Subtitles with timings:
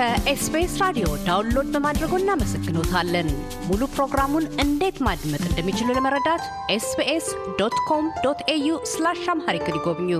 [0.00, 3.26] ከ SBS ራዲዮ download በማድረጎ እናመሰግኖታለን።
[3.66, 6.44] ሙሉ ፕሮግራሙን እንዴት ማድመጥ እንደሚችሉ ለመረዳት
[6.74, 7.26] SBS
[7.58, 10.10] dot com dot au slash Amharic ይጎብኙ።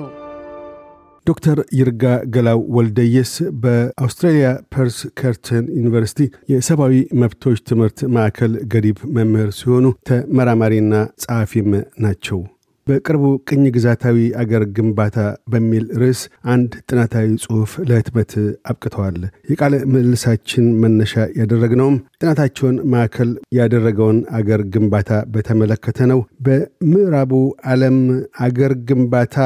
[1.27, 2.05] ዶክተር ይርጋ
[2.35, 3.33] ገላው ወልደየስ
[3.63, 6.21] በአውስትራሊያ ፐርስ ከርተን ዩኒቨርሲቲ
[6.53, 10.93] የሰብአዊ መብቶች ትምህርት ማዕከል ገዲብ መምህር ሲሆኑ ተመራማሪና
[11.25, 12.41] ጸሐፊም ናቸው።
[12.87, 15.17] በቅርቡ ቅኝ ግዛታዊ አገር ግንባታ
[15.53, 16.21] በሚል ርዕስ
[16.53, 18.33] አንድ ጥናታዊ ጽሑፍ ለህትመት
[18.71, 19.19] አብቅተዋል።
[19.51, 27.33] የቃለ ምልልሳችን መነሻ ያደረግነውም ጥናታቸውን ማዕከል ያደረገውን አገር ግንባታ በተመለከተ ነው። በምዕራቡ
[27.73, 27.99] ዓለም
[28.47, 29.37] አገር ግንባታ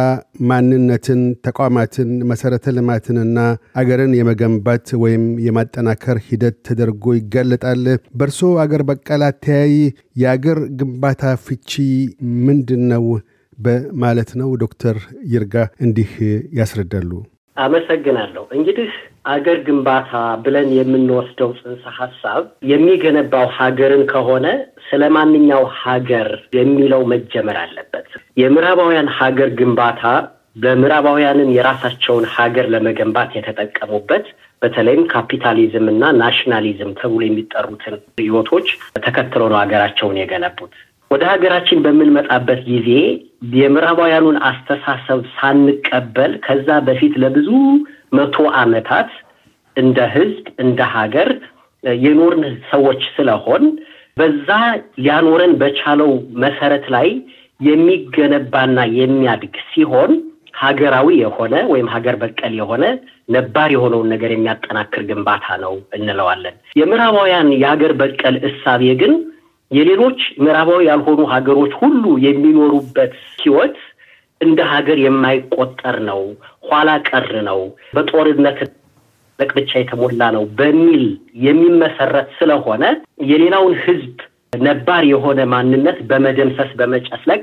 [0.48, 3.38] ማንነትን፣ ተቋማትን፣ መሰረተ ልማትንና
[3.80, 9.76] አገርን የመገንባት ወይም የማጠናከር ሂደት ተደርጎ ይጋለጣል። በእርሶ አገር በቀል አተያይ
[10.16, 11.70] የአገር ግንባታ ፍቺ
[12.46, 13.06] ምንድን ነው
[13.58, 14.96] በማለት ነው። ዶክተር
[15.32, 16.10] ይርጋ እንዲህ
[16.58, 17.10] ያስረዳሉ።
[17.56, 18.90] አመሰግናለሁ። እንግዲህ
[19.26, 20.12] አገር ግንባታ
[20.44, 24.46] ብለን የምንወስደው ጽንሰ ሀሳብ የሚገነባው ሀገርን ከሆነ
[24.88, 28.08] ስለ ማንኛው ሀገር የሚለው መጀመር አለበት።
[28.42, 30.02] የምዕራባውያን ሀገር ግንባታ
[30.64, 34.26] በምዕራባውያንን የራሳቸውን ሀገር ለመገንባት የተጠቀሙበት
[34.62, 38.68] በተለይም ካፒታሊዝም እና ናሽናሊዝም ተብሎ የሚጠሩትን ርዕዮቶች
[39.04, 40.74] ተከትሎ ነው ሀገራቸውን የገነቡት።
[41.10, 42.88] ወደ ሀገራችን በምንመጣበት ጊዜ
[43.56, 47.48] የምዕራባውያኑን አስተሳሰብ ሳንቀበል ከዛ በፊት ለብዙ
[48.18, 49.10] መቶ ዓመታት
[49.76, 51.28] እንደ ሕዝብ እንደ ሀገር
[52.00, 53.64] የኖርን ሰዎች ስለሆን
[54.16, 54.48] በዛ
[54.98, 56.10] ሊያኖረን በቻለው
[56.44, 57.08] መሰረት ላይ
[57.60, 60.12] የሚገነባና የሚያድግ ሲሆን
[60.56, 62.84] ሀገራዊ የሆነ ወይም ሀገር በቀል የሆነ
[63.28, 69.14] ነባር የሆነውን ነገር የሚያጠናክር ግንባታ ነው እንለዋለን። የምዕራባውያን የሀገር በቀል እሳቤ ግን
[69.74, 73.76] የሌሎች ምዕራባዊ ያልሆኑ ሀገሮች ሁሉ የሚኖሩበት ህይወት
[74.40, 76.22] እንደ ሀገር የማይቆጠር ነው፣
[76.68, 77.60] ኋላ ቀር ነው፣
[77.96, 78.58] በጦርነት
[79.38, 81.04] ብቻ የተሞላ ነው በሚል
[81.46, 82.84] የሚመሰረት ስለሆነ
[83.30, 84.14] የሌላውን ህዝብ
[84.60, 87.42] ነባር የሆነ ማንነት በመደምሰስ በመጨፍለቅ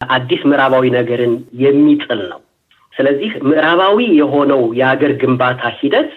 [0.00, 2.40] አዲስ ምዕራባዊ ነገርን የሚጥል ነው።
[2.94, 6.10] ስለዚህ ምዕራባዊ የሆነው የሀገር ግንባታ ሂደት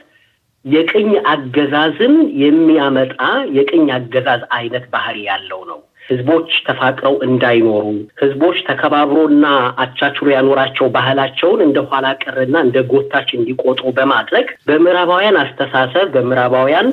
[0.66, 2.14] የቅኝ አገዛዝን
[2.44, 3.18] የሚያመጣ
[3.58, 7.86] የቅኝ አገዛዝ አይነት ባህሪ ያለው ነው። ህዝቦች ተፋቅረው እንዳይኖሩ፣
[8.22, 9.46] ህዝቦች ተከባብሮና
[9.84, 16.90] አቻችሎ ያኖራቸው ባህላቸውን እንደ ኋላ ቀርና እንደ ጎታች እንዲቆጥሩ በማድረግ በምዕራባውያን አስተሳሰብ፣ በምዕራባውያን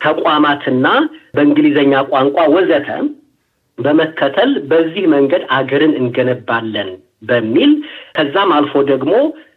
[0.00, 0.86] ተቋማትና
[1.36, 2.88] በእንግሊዘኛ ቋንቋ ወዘተ
[3.78, 6.90] በመከተል በዚህ መንገድ አገርን እንገነባለን
[7.22, 7.70] በሚል
[8.16, 9.12] ከዛም አልፎ ደግሞ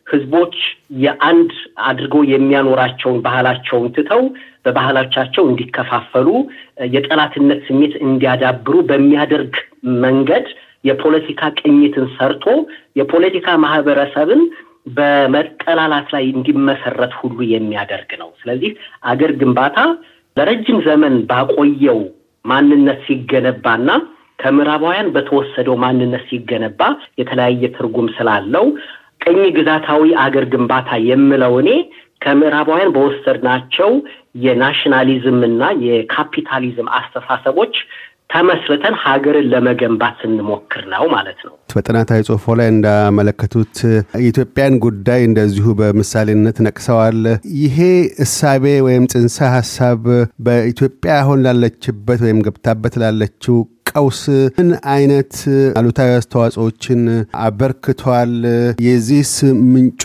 [0.07, 0.55] ህዝቦች
[1.03, 1.51] የአንድ
[1.89, 4.23] አድርገው የሚያኖራቸውን ባህላቸውን ትተው
[4.65, 6.27] በባህሎቻቸው እንዲከፋፈሉ
[6.95, 9.53] የጠላትነት ስሜት እንዲያዳብሩ በሚያደርግ
[10.03, 10.47] መንገድ
[10.83, 12.45] የፖለቲካ ቅኝትን ሰርቶ
[12.99, 14.41] የፖለቲካ ማህበረሰብን
[14.95, 18.71] በመጠላላት ላይ እንዲመሰረት ሁሉ የሚያደርግ ነው። ስለዚህ
[19.11, 19.77] አገር ግንባታ
[20.37, 21.99] ለረጅም ዘመን ባቆየው
[22.45, 23.89] ማንነት ሲገነባና
[24.39, 26.81] ከምዕራባውያን በተወሰደው ማንነት ሲገነባ
[27.19, 28.65] የተለያየ ትርጉም ስላለው
[29.21, 31.69] ቅኝ ግዛታዊ አገር ግንባታ የምለው እኔ
[32.21, 33.91] ከምዕራባውያን በወሰድናቸው
[34.45, 37.75] የናሽናሊዝም እና የካፒታሊዝም አስተሳሰቦች
[38.33, 43.75] ተመስርተን ሀገርን ለመገንባት ስንሞክር ነው ማለት ነው። በጥናታዊ ጽሑፎ ላይ እንዳመለከቱት
[44.17, 47.19] የኢትዮጵያን ጉዳይ እንደዚሁ በምሳሌነት ነቅሰዋል።
[47.59, 47.77] ይሄ
[48.25, 50.01] እሳቤ ወይም ጽንሰ ሀሳብ
[50.47, 53.57] በኢትዮጵያ አሁን ላለችበት ወይም ገብታበት ላለችው
[53.93, 54.19] ቀውስ
[54.57, 55.33] ምን አይነት
[55.79, 57.01] አሉታዊ አስተዋጽኦችን
[57.45, 58.33] አበርክቷል?
[58.85, 59.33] የዚህስ
[59.71, 60.03] ምንጩ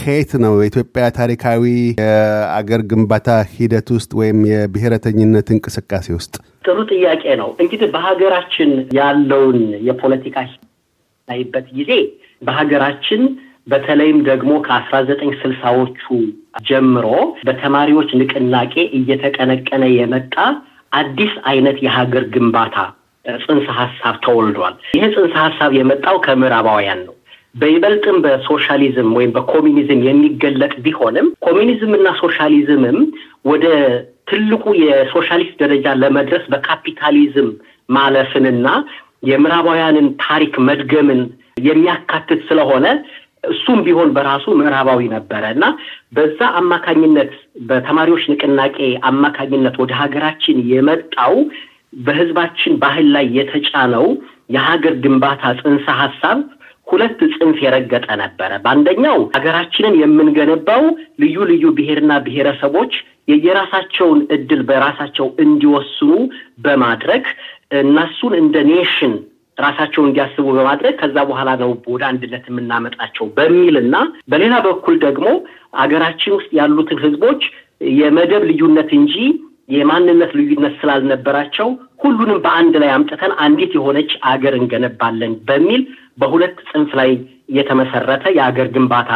[0.00, 0.54] ከየት ነው?
[0.60, 1.62] የኢትዮጵያ ታሪካዊ
[2.00, 6.34] የአገር ግንባታ ሂደት ውስጥ ወይም የብሔረተኝነት እንቅስቃሴ ውስጥ?
[6.64, 9.58] ጥሩ ጥያቄ ነው። እንግዲህ በሀገራችን ያለውን
[9.88, 10.36] የፖለቲካ
[11.28, 11.92] ላይበት ጊዜ
[12.42, 13.22] በሀገራችን
[13.66, 16.04] በተለይም ደግሞ ከአስራ ዘጠኝ ስልሳዎቹ
[16.68, 17.06] ጀምሮ
[17.46, 20.34] በተማሪዎች ንቅናቄ እየተቀነቀነ የመጣ
[20.92, 22.76] አዲስ አይነት የሀገር ግንባታ
[23.24, 27.14] ጽንሰ ሀሳብ ተወልዷል። ይሄ ጽንሰ ሀሳብ የመጣው ከምዕራባውያን ነው።
[27.54, 32.98] በይበልጥም በሶሻሊዝም ወይም በኮሚኒዝም የሚገለጥ ቢሆንም ኮሚኒዝም እና ሶሻሊዝምም
[33.44, 33.66] ወደ
[34.30, 37.48] ትልቁ የሶሻሊስት ደረጃ ለመድረስ በካፒታሊዝም
[37.88, 38.66] ማለፍንና
[39.30, 41.22] የምዕራባውያንን ታሪክ መድገምን
[41.64, 42.86] የሚያካትት ስለሆነ
[43.44, 45.64] እሱም ቢሆን በራሱ ምዕራባዊ ነበረ እና
[46.16, 47.32] በዛ አማካኝነት
[47.68, 48.78] በተማሪዎች ንቅናቄ
[49.10, 51.34] አማካኝነት ወደ ሀገራችን የመጣው
[51.92, 54.06] በህዝባችን ባህል ላይ የተጫነው
[54.54, 56.38] የሀገር ግንባታ ጽንሰ ሀሳብ
[56.86, 60.84] ሁለት ጽንፍ የረገጠ ነበረ። በአንደኛው ሀገራችንን የምንገነባው
[61.22, 62.92] ልዩ ልዩ ብሔርና ብሔረሰቦች
[63.30, 66.12] የየራሳቸውን እድል በራሳቸው እንዲወስኑ
[66.64, 67.24] በማድረግ
[67.80, 69.12] እነሱን እንደ ኔሽን
[69.58, 73.96] ራሳቸውን እንዲያስቡ በማድረግ ከዛ በኋላ ነው ወደ አንድነት የምናመጣቸው በሚል እና
[74.32, 75.26] በሌላ በኩል ደግሞ
[75.82, 77.42] አገራችን ውስጥ ያሉትን ህዝቦች
[77.98, 79.14] የመደብ ልዩነት እንጂ
[79.70, 81.68] የማንነት ልዩነት ስላልነበራቸው
[82.02, 85.82] ሁሉንም በአንድ ላይ አምጥተን አንዲት የሆነች አገር እንገነባለን በሚል
[86.22, 87.10] በሁለት ጽንፍ ላይ
[87.56, 89.12] የተመሰረተ የአገር ግንባታ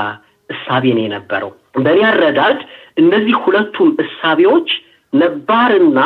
[0.49, 1.51] እሳቤ ነው የነበረው።
[1.85, 2.59] በእኔ አረዳድ
[2.97, 4.69] እነዚህ ሁለቱም እሳቤዎች
[5.13, 6.01] ነባርና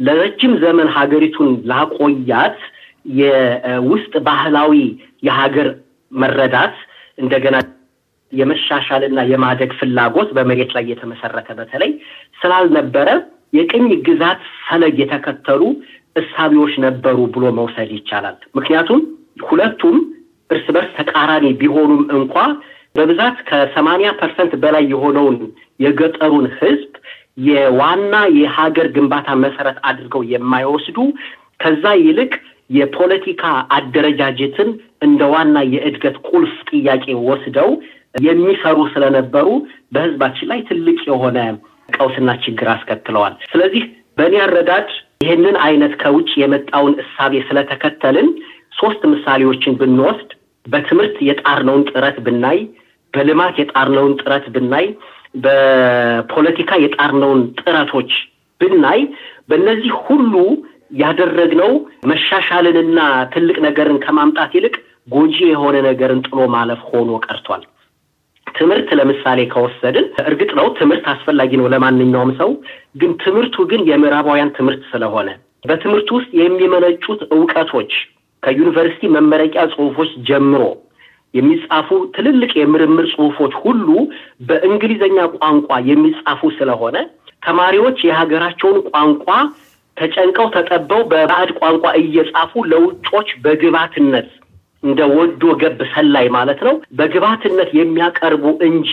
[0.00, 2.58] ለረጅም ዘመን ሀገሪቱን ላቆያት
[3.16, 4.72] የውስጥ ባህላዊ
[5.26, 5.68] የሀገር
[6.12, 6.76] መረዳት
[7.18, 7.56] እንደገና
[8.32, 11.92] የመሻሻልና የማደግ ፍላጎት በመሬት ላይ የተመሰረተ በተለይ
[12.40, 13.08] ስላልነበረ
[13.52, 15.62] የቅኝ ግዛት ፈለግ የተከተሉ
[16.16, 19.00] እሳቢዎች ነበሩ ብሎ መውሰድ ይቻላል። ምክንያቱም
[19.48, 19.96] ሁለቱም
[20.50, 22.36] እርስ በርስ ተቃራኒ ቢሆኑም እንኳ
[22.94, 25.36] በብዛት ከሰማንያ ፐርሰንት በላይ የሆነውን
[25.80, 26.92] የገጠሩን ህዝብ
[27.46, 30.98] የዋና የሀገር ግንባታ መሰረት አድርገው የማይወስዱ
[31.62, 32.32] ከዛ ይልቅ
[32.70, 33.44] የፖለቲካ
[33.76, 34.68] አደረጃጀትን
[35.06, 37.70] እንደ ዋና የእድገት ቁልፍ ጥያቄ ወስደው
[38.24, 39.48] የሚሰሩ ስለነበሩ
[39.94, 41.38] በህዝባችን ላይ ትልቅ የሆነ
[41.94, 43.84] ቀውስና ችግር አስከትለዋል። ስለዚህ
[44.18, 44.88] በእኔ አረዳድ
[45.24, 48.28] ይህንን አይነት ከውጭ የመጣውን እሳቤ ስለተከተልን
[48.80, 50.30] ሶስት ምሳሌዎችን ብንወስድ
[50.66, 52.58] በትምህርት የጣርነውን ጥረት ብናይ፣
[53.14, 54.86] በልማት የጣርነውን ጥረት ብናይ፣
[55.44, 58.10] በፖለቲካ የጣርነውን ጥረቶች
[58.60, 59.00] ብናይ
[59.48, 60.34] በእነዚህ ሁሉ
[61.00, 61.72] ያደረግነው
[62.10, 63.00] መሻሻልንና
[63.34, 64.74] ትልቅ ነገርን ከማምጣት ይልቅ
[65.08, 67.62] ጎጂ የሆነ ነገርን ጥሎ ማለፍ ሆኖ ቀርቷል።
[68.54, 72.50] ትምህርት ለምሳሌ ከወሰድን እርግጥ ነው ትምህርት አስፈላጊ ነው ለማንኛውም ሰው።
[73.00, 75.28] ግን ትምህርቱ ግን የምዕራባውያን ትምህርት ስለሆነ
[75.66, 77.92] በትምህርት ውስጥ የሚመነጩት እውቀቶች
[78.42, 80.62] ከዩኒቨርሲቲ መመረቂያ ጽሁፎች ጀምሮ
[81.34, 83.88] የሚጻፉ ትልልቅ የምርምር ጽሁፎች ሁሉ
[84.48, 86.96] በእንግሊዘኛ ቋንቋ የሚጻፉ ስለሆነ
[87.42, 89.26] ተማሪዎች የሀገራቸውን ቋንቋ
[89.96, 94.28] ተጨንቀው ተጠበው በባዕድ ቋንቋ እየጻፉ ለውጮች በግባትነት
[94.82, 98.90] እንደ ወዶ ገብ ሰላይ ማለት ነው በግብዓትነት የሚያቀርቡ እንጂ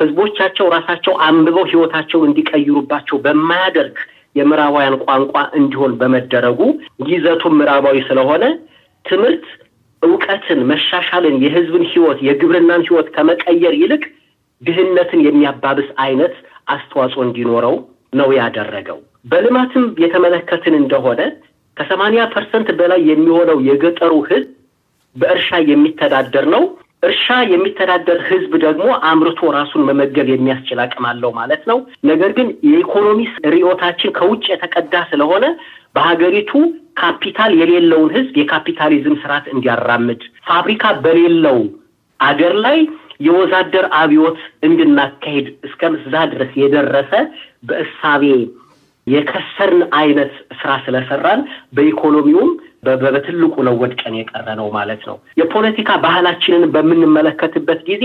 [0.00, 3.96] ህዝቦቻቸው ራሳቸው አንብበው ህይወታቸውን እንዲቀይሩባቸው በማያደርግ
[4.36, 6.60] የምዕራባውያን ቋንቋ እንዲሆን በመደረጉ
[7.08, 8.44] ይዘቱም ምዕራባዊ ስለሆነ
[9.04, 9.46] ትምህርት
[10.02, 14.02] እውቀትን፣ መሻሻልን፣ የህዝብን ህይወት የግብርናን ህይወት ከመቀየር ይልቅ
[14.62, 16.34] ድህነትን የሚያባብስ አይነት
[16.74, 17.76] አስተዋጽኦ እንዲኖረው
[18.12, 21.20] ነው ያደረገው። በልማትም የተመለከትን እንደሆነ
[21.76, 24.48] ከሰማንያ ፐርሰንት በላይ የሚሆነው የገጠሩ ህዝብ
[25.16, 26.64] በእርሻ የሚተዳደር ነው።
[27.02, 31.78] እርሻ የሚተዳደር ህዝብ ደግሞ አምርቶ ራሱን መመገብ የሚያስችል አቅም አለው ማለት ነው።
[32.10, 35.44] ነገር ግን የኢኮኖሚ ርዕዮታችን ከውጭ የተቀዳ ስለሆነ
[35.96, 36.52] በሀገሪቱ
[37.00, 41.58] ካፒታል የሌለውን ህዝብ የካፒታሊዝም ስርዓት እንዲያራምድ ፋብሪካ በሌለው
[42.20, 42.78] አገር ላይ
[43.26, 47.12] የወዛደር አብዮት እንድናካሄድ እስከዛ ድረስ የደረሰ
[47.68, 48.24] በእሳቤ
[49.06, 51.40] የከሰርን አይነት ስራ ስለሰራን
[51.76, 52.50] በኢኮኖሚውም
[53.04, 58.04] በትልቁ ነው ወድቀን የቀረ ነው ማለት ነው። የፖለቲካ ባህላችንን በምንመለከትበት ጊዜ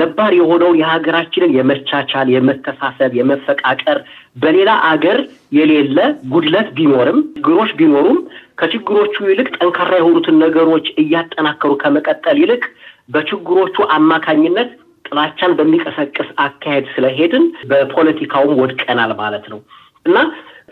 [0.00, 3.98] ነባር የሆነው የሀገራችንን የመቻቻል፣ የመተሳሰብ፣ የመፈቃቀር
[4.36, 5.20] በሌላ አገር
[5.58, 5.98] የሌለ
[6.32, 8.18] ጉድለት ቢኖርም ችግሮች ቢኖሩም
[8.56, 12.62] ከችግሮቹ ይልቅ ጠንካራ የሆኑትን ነገሮች እያጠናከሩ ከመቀጠል ይልቅ
[13.08, 14.70] በችግሮቹ አማካኝነት
[15.04, 19.60] ጥላቻን በሚቀሰቅስ አካሄድ ስለሄድን በፖለቲካውም ወድቀናል ማለት ነው
[20.08, 20.18] እና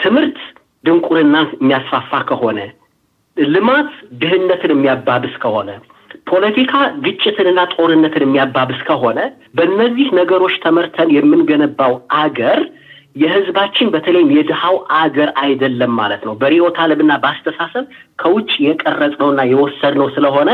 [0.03, 0.39] ትምህርት
[0.85, 2.59] ድንቁርናን የሚያስፋፋ ከሆነ
[3.37, 3.89] ልማት
[4.21, 5.71] ድህነትን የሚያባብስ ከሆነ
[6.31, 6.73] ፖለቲካ
[7.05, 9.19] ግጭትንና ጦርነትን የሚያባብስ ከሆነ
[9.57, 12.61] በእነዚህ ነገሮች ተመርተን የምንገነባው አገር
[13.17, 17.85] የህዝባችን በተለይም የድሃው አገር አይደለም ማለት ነው። በርዕዮተ ዓለምና በአስተሳሰብ
[18.21, 20.51] ከውጭ የቀረጽነውና የወሰድነው ስለሆነ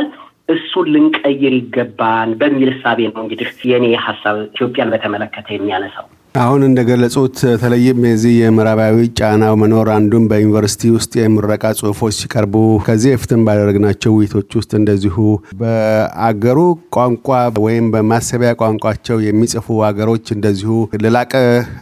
[0.49, 7.99] እሱን ልንቀይር ይገባል በሚል እሳቤ ነው እንግዲህ የእኔ ሀሳብ ኢትዮጵያን በተመለከተ የሚያነሳው። አሁን እንደገለጹት በተለይም
[8.09, 12.55] የዚህ የምዕራባዊ ጫናው መኖር አንዱም በዩኒቨርሲቲ ውስጥ የምረቃ ጽሁፎች ሲቀርቡ
[12.87, 15.17] ከዚህ በፊትም ባደረግናቸው ውይይቶች ውስጥ እንደዚሁ
[15.61, 16.59] በአገሩ
[16.97, 17.29] ቋንቋ
[17.65, 20.71] ወይም በማሰቢያ ቋንቋቸው የሚጽፉ አገሮች እንደዚሁ
[21.03, 21.35] ለላቀ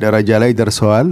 [0.02, 1.06] ደረጃ ላይ ደርሰዋል።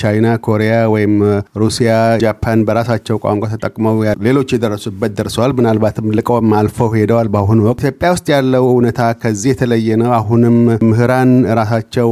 [0.00, 1.14] ቻይና፣ ኮሪያ ወይም
[1.62, 1.92] ሩሲያ፣
[2.24, 3.94] ጃፓን በራሳቸው ቋንቋ ተጠቅመው
[4.26, 10.00] ሌሎች የደረሱበት ደርሰዋል። ምናልባትም ልቀውም አልፈው ሄደዋል። በአሁኑ ወቅት ኢትዮጵያ ውስጥ ያለው እውነታ ከዚህ የተለየ
[10.02, 12.10] ነው። አሁንም ምህራን ራሳቸው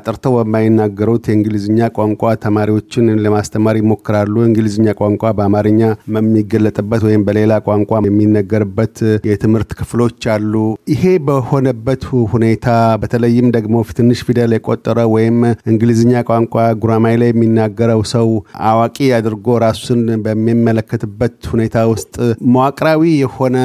[0.00, 5.80] አጥርተው በማይናገሩት የእንግሊዝኛ ቋንቋ ተማሪዎችን ለማስተማር ይሞክራሉ። እንግሊዝኛ ቋንቋ በአማርኛ
[6.16, 8.96] የሚገለጥበት ወይም በሌላ ቋንቋ የሚነገርበት
[9.30, 9.98] የትምህርት ክፍሎች
[10.34, 10.54] አሉ።
[10.92, 12.02] ይሄ በሆነበት
[12.32, 12.66] ሁኔታ
[13.02, 13.66] በተለይም ደግሞ
[13.98, 15.38] ትንሽ ፊደል የቆጠረ ወይም
[15.72, 18.28] እንግሊዝኛ ቋንቋ ጉራማይ ላይ የሚናገረው ሰው
[18.70, 18.86] አዋቂ
[19.18, 21.18] አድርጎ ራሱን በሚመለከትበት
[21.52, 22.14] ሁኔታ ውስጥ
[22.52, 23.56] መዋቅራዊ የሆነ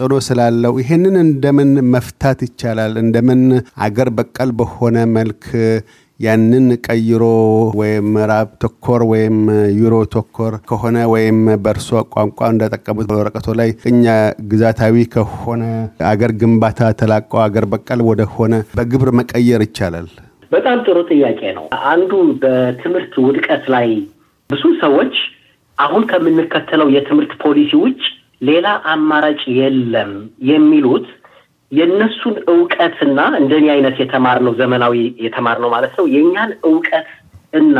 [0.00, 2.94] ጥኖ ስላለው ይሄንን እንደምን መፍታት ይቻላል?
[3.04, 3.42] እንደምን
[3.84, 5.44] አገር በቀል በሆነ መልክ
[6.20, 7.22] ያንን ቀይሮ
[7.78, 9.38] ወይም ምዕራብ ተኮር ወይም
[9.78, 14.04] ዩሮ ተኮር ከሆነ ወይም በእርሶ ቋንቋ እንደጠቀሙት በወረቀቶ ላይ እኛ
[14.52, 15.62] ግዛታዊ ከሆነ
[16.10, 20.08] አገር ግንባታ ተላቆ አገር በቀል ወደሆነ በግብር መቀየር ይቻላል?
[20.52, 23.88] በጣም ጥሩ ጥያቄ ነው። አንዱ በትምህርት ውድቀት ላይ
[24.50, 25.14] ብዙ ሰዎች
[25.78, 28.00] አሁን ከምንከተለው የትምህርት ፖሊሲ ውጭ
[28.42, 30.12] ሌላ አማራጭ የለም
[30.50, 31.06] የሚሉት
[31.74, 37.08] የእነሱን እውቀትና እንደኔ አይነት የተማርነው ዘመናዊ የተማርነው ማለት ነው የእኛን እውቀት
[37.52, 37.78] እና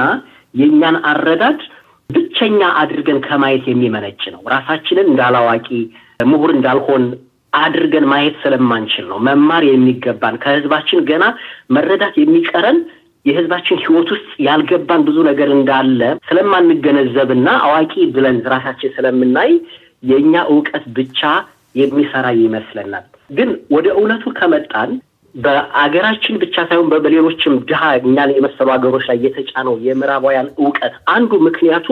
[0.54, 1.60] የእኛን አረዳድ
[2.10, 5.68] ብቸኛ አድርገን ከማየት የሚመነጭ ነው። ራሳችንን እንዳላዋቂ
[6.26, 7.04] ምሁር እንዳልሆን
[7.52, 11.24] አድርገን ማየት ስለማንችል ነው። መማር የሚገባን ከህዝባችን ገና
[11.74, 12.78] መረዳት የሚቀረን
[13.26, 19.52] የህዝባችን ህይወት ውስጥ ያልገባን ብዙ ነገር እንዳለ ስለማንገነዘብና አዋቂ ብለን ራሳችን ስለምናይ
[20.02, 21.20] የእኛ እውቀት ብቻ
[21.74, 24.90] የሚሰራ ይመስለናል። ግን ወደ እውነቱ ከመጣን
[25.34, 31.88] በአገራችን ብቻ ሳይሆን በሌሎችም ድሃ እኛን የመሰሉ ሀገሮች ላይ የተጫነው የምዕራባውያን እውቀት አንዱ ምክንያቱ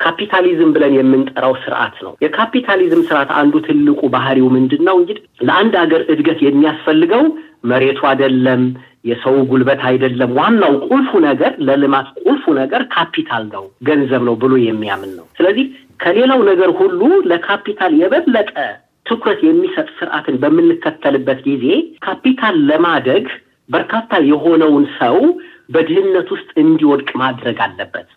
[0.00, 4.96] ካፒታሊዝም ብለን የምንጠራው ስርዓት ነው። የካፒታሊዝም ስርዓት አንዱ ትልቁ ባህሪው ምንድን ነው?
[5.00, 7.24] እንግዲህ ለአንድ ሀገር እድገት የሚያስፈልገው
[7.64, 8.62] መሬቱ አይደለም፣
[9.04, 15.12] የሰው ጉልበት አይደለም። ዋናው ቁልፉ ነገር ለልማት ቁልፉ ነገር ካፒታል ነው፣ ገንዘብ ነው ብሎ የሚያምን
[15.18, 15.66] ነው። ስለዚህ
[16.00, 18.52] ከሌላው ነገር ሁሉ ለካፒታል የበለጠ
[19.08, 21.66] ትኩረት የሚሰጥ ስርዓትን በምንከተልበት ጊዜ
[22.06, 23.26] ካፒታል ለማደግ
[23.68, 25.16] በርካታ የሆነውን ሰው
[25.74, 28.08] በድህነት ውስጥ እንዲወድቅ ማድረግ አለበት።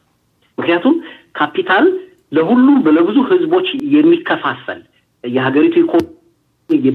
[0.57, 0.95] ምክንያቱም
[1.35, 1.85] ካፒታል
[2.31, 4.79] ለሁሉም ለብዙ ህዝቦች የሚከፋፈል
[5.23, 6.09] የሀገሪቱ ኢኮኖሚ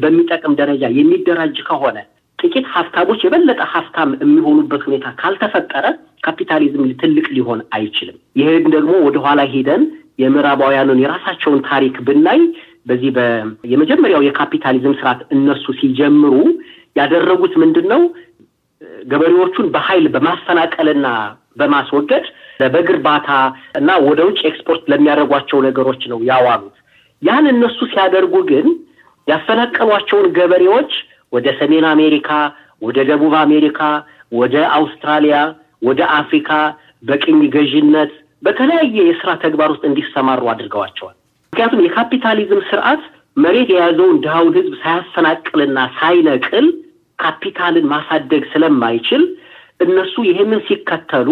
[0.02, 1.98] በሚጠቅም ደረጃ የሚደራጅ ከሆነ
[2.38, 5.86] ጥቂት ሀብታሞች የበለጠ ሀብታም የሚሆኑበት ሁኔታ ካልተፈጠረ
[6.26, 9.82] ካፒታሊዝም ትልቅ ሊሆን አይችልም። ይህን ደግሞ ወደኋላ ሄደን
[10.18, 12.40] የምዕራባውያኑን የራሳቸውን ታሪክ ብናይ
[12.86, 13.10] በዚህ
[13.70, 16.34] የመጀመሪያው የካፒታሊዝም ስርዓት እነሱ ሲጀምሩ
[16.96, 18.02] ያደረጉት ምንድን ነው?
[19.10, 21.06] ገበሬዎቹን በኃይል በማፈናቀልና
[21.58, 22.24] በማስወገድ
[22.88, 23.28] እርባታ
[23.78, 26.76] እና ወደ ውጭ ኤክስፖርት ለሚያደርጓቸው ነገሮች ነው ያዋሉት።
[27.22, 28.66] ያን እነሱ ሲያደርጉ ግን
[29.26, 30.92] ያፈናቀሏቸውን ገበሬዎች
[31.32, 32.28] ወደ ሰሜን አሜሪካ፣
[32.82, 33.80] ወደ ደቡብ አሜሪካ፣
[34.32, 35.36] ወደ አውስትራሊያ፣
[35.82, 36.50] ወደ አፍሪካ
[37.02, 38.12] በቅኝ ገዥነት
[38.42, 41.16] በተለያየ የስራ ተግባር ውስጥ እንዲሰማሩ አድርገዋቸዋል።
[41.56, 43.02] ምክንያቱም የካፒታሊዝም ስርዓት
[43.36, 46.66] መሬት የያዘውን ድሃውን ህዝብ ሳያፈናቅልና ሳይነቅል
[47.18, 49.22] ካፒታልን ማሳደግ ስለማይችል
[49.80, 51.28] እነሱ ይህንን ሲከተሉ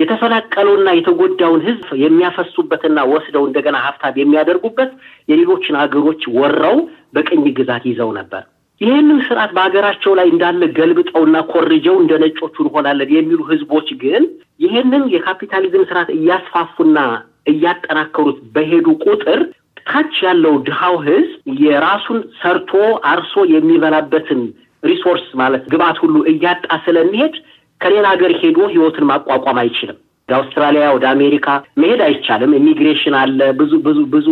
[0.00, 4.90] የተፈናቀለውና የተጎዳውን ህዝብ የሚያፈሱበትና ወስደው እንደገና ሀብታም የሚያደርጉበት
[5.28, 6.78] የሌሎችን ሀገሮች ወረው
[7.16, 8.42] በቅኝ ግዛት ይዘው ነበር።
[8.80, 14.24] ይህንን ስርዓት በሀገራቸው ላይ እንዳለ ገልብጠውና ኮርጀው እንደ ነጮቹ እንሆናለን የሚሉ ህዝቦች ግን
[14.64, 16.98] ይህንን የካፒታሊዝም ስርዓት እያስፋፉና
[17.46, 19.40] እያጠናከሩት በሄዱ ቁጥር
[19.82, 22.72] ታች ያለው ድሃው ህዝብ የራሱን ሰርቶ
[23.10, 24.40] አርሶ የሚበላበትን
[24.82, 27.34] resource ማለት ግብአት ሁሉ እያጣ ስለሚሄድ
[27.80, 29.98] ከሌላ ሀገር ሄዶ ህይወትን ማቋቋም አይችልም።
[30.28, 31.48] ወደ አውስትራሊያ፣ ወደ አሜሪካ
[31.80, 34.28] መሄድ አይቻልም። ኢሚግሬሽን አለ፣ ብዙ ብዙ ብዙ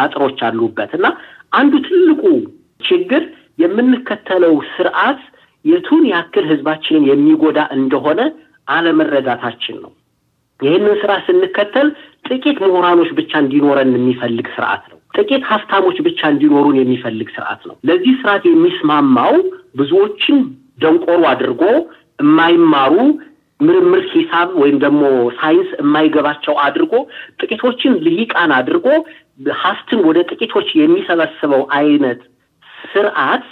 [0.00, 1.06] አጥሮች አሉበት እና
[1.52, 2.22] አንዱ ትልቁ
[2.80, 3.22] ችግር
[3.62, 5.22] የምንከተለው ስርዓት
[5.64, 8.20] የቱን ያክል ህዝባችንን የሚጎዳ እንደሆነ
[8.68, 9.90] አለመረዳታችን ነው።
[10.60, 11.88] ይህንን ስራ ስንከተል
[12.28, 18.14] ጥቂት ምሁራኖች ብቻ እንዲኖረን የሚፈልግ ስርዓት ነው። ጥቂት ሀብታሞች ብቻ እንዲኖሩን የሚፈልግ ስርዓት ነው። ለዚህ
[18.20, 19.34] ስርዓት የሚስማማው
[19.80, 20.38] ብዙዎችን
[20.82, 21.62] ደንቆሮ አድርጎ
[22.22, 22.94] የማይማሩ
[23.60, 25.02] ምርምር፣ ሂሳብ ወይም ደግሞ
[25.38, 26.92] ሳይንስ የማይገባቸው አድርጎ
[27.40, 28.86] ጥቂቶችን ልሂቃን አድርጎ
[29.62, 32.20] ሀብትን ወደ ጥቂቶች የሚሰበስበው አይነት
[32.92, 33.44] ስርዓት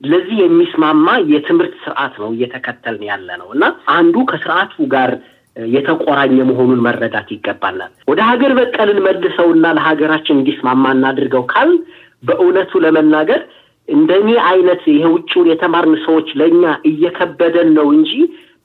[0.00, 5.10] ለዚህ የሚስማማ የትምህርት ስርዓት ነው እየተከተልን ያለ ነው እና አንዱ ከስርዓቱ ጋር
[5.56, 11.70] የተቆራኘ መሆኑን መረዳት ይገባናል። ወደ ሀገር በቀልን መልሰውና ለሀገራችን እንዲስማማ እናድርገው ካል
[12.22, 13.40] በእውነቱ ለመናገር
[13.88, 14.82] እንደኔ አይነት
[15.14, 18.12] ውጭውን የተማርን ሰዎች ለእኛ እየከበደን ነው እንጂ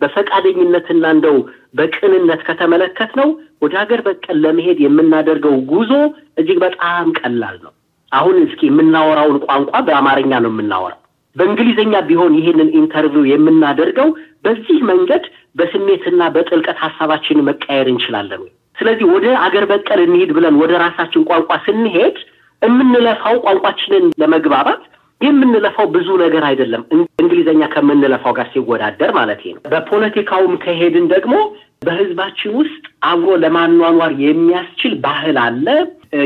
[0.02, 1.38] በፈቃደኝነትና እንደው
[1.78, 3.30] በቅንነት ከተመለከትነው
[3.64, 5.92] ወደ ሀገር በቀል ለመሄድ የምናደርገው ጉዞ
[6.40, 7.74] እጅግ በጣም ቀላል ነው።
[8.12, 11.00] አሁን እስኪ የምናወራውን ቋንቋ በአማርኛ ነው የምናወራው።
[11.36, 14.10] በእንግሊዝኛ ቢሆን ይህንን interview የምናደርገው
[14.46, 15.24] በዚህ መንገድ
[15.56, 18.44] በስሜትና በጥልቀት ሀሳባችንን መቀየር እንችላለን?
[18.78, 22.18] ስለዚህ ወደ አገር በቀል እንሂድ ብለን ወደ ራሳችን ቋንቋ ስንሄድ
[22.62, 24.82] የምንለፋው ቋንቋችንን ለመግባባት
[25.22, 26.84] የምንለፋው ብዙ ነገር አይደለም፣
[27.22, 31.34] እንግሊዝኛ ከምንለፋው ጋር ሲወዳደር ማለት ነው። በፖለቲካውም ከሄድን ደግሞ
[31.82, 35.68] በህዝባችን ውስጥ አብሮ ለማኗኗር የሚያስችል ባህል አለ፣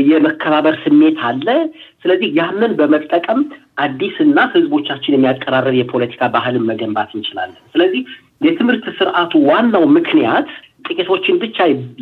[0.07, 1.48] የመከባበር ስሜት አለ።
[2.03, 3.39] ስለዚህ ያንን በመጠቀም
[3.77, 8.01] አዲስና ህዝቦቻችን የሚያቀራረብ የፖለቲካ ባህልን መገንባት እንችላለን። ስለዚህ
[8.41, 10.48] የትምህርት ስርዓቱ ዋናው ምክንያት
[10.88, 11.57] ጥቂቶችን ብቻ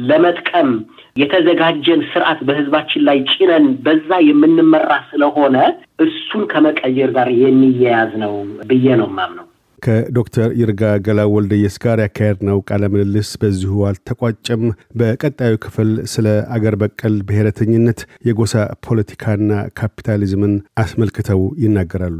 [0.10, 0.70] ለመጥቀም
[1.16, 5.58] የተዘጋጀን ስርዓት በህዝባችን ላይ ጭነን በዛ የምንመራ ስለሆነ
[6.06, 8.34] እሱን ከመቀየር ጋር የሚያያዝ ነው
[8.70, 9.48] ብዬ ነው የማምነው።
[9.82, 14.64] ከዶክተር ይርጋ ገላው ወልደየስ ጋር ያካሄድነው ቃለ ምልልስ በዚሁ አልተቋጨም።
[15.00, 18.54] በቀጣዩ ክፍል ስለ አገር በቀል ብሔረተኝነት፣ የጎሳ
[18.88, 22.20] ፖለቲካና ካፒታሊዝምን አስመልክተው ይናገራሉ።